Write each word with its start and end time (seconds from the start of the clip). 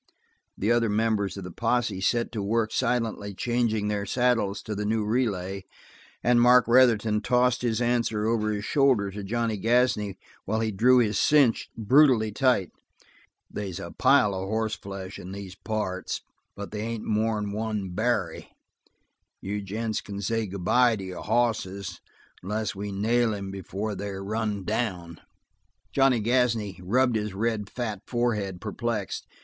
The 0.57 0.71
other 0.71 0.89
members 0.89 1.37
of 1.37 1.43
the 1.43 1.51
posse 1.51 2.01
set 2.01 2.31
to 2.31 2.41
work 2.41 2.71
silently 2.71 3.35
changing 3.35 3.87
their 3.87 4.07
saddles 4.07 4.63
to 4.63 4.73
the 4.73 4.83
new 4.83 5.05
relay, 5.05 5.63
and 6.23 6.41
Mark 6.41 6.65
Retherton 6.67 7.21
tossed 7.21 7.61
his 7.61 7.79
answer 7.79 8.25
over 8.25 8.49
his 8.49 8.65
shoulder 8.65 9.11
to 9.11 9.23
Johnny 9.23 9.59
Gasney 9.59 10.15
while 10.45 10.59
he 10.59 10.71
drew 10.71 10.97
his 10.97 11.19
cinch 11.19 11.69
brutally 11.77 12.31
tight. 12.31 12.71
"They's 13.47 13.79
a 13.79 13.91
pile 13.91 14.33
of 14.33 14.49
hoss 14.49 14.73
flesh 14.73 15.19
in 15.19 15.33
these 15.33 15.53
parts, 15.53 16.21
but 16.55 16.71
they 16.71 16.81
ain't 16.81 17.05
more'n 17.05 17.51
one 17.51 17.91
Barry. 17.91 18.49
You 19.39 19.61
gents 19.61 20.01
can 20.01 20.19
say 20.19 20.47
good 20.47 20.65
bye 20.65 20.95
to 20.95 21.03
your 21.03 21.21
hosses 21.21 22.01
unless 22.41 22.73
we 22.73 22.91
nail 22.91 23.35
him 23.35 23.51
before 23.51 23.93
they're 23.93 24.23
run 24.23 24.63
down." 24.63 25.21
Johnny 25.91 26.19
Gasney 26.21 26.79
rubbed 26.81 27.15
his 27.15 27.35
red, 27.35 27.69
fat 27.69 28.01
forehead, 28.07 28.59
perplexed. 28.59 29.27